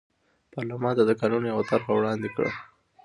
پارلمان 0.53 0.93
ته 0.97 1.03
د 1.05 1.11
قانون 1.21 1.43
یوه 1.51 1.63
طرحه 1.69 1.91
وړاندې 1.93 2.29
کړه. 2.35 2.51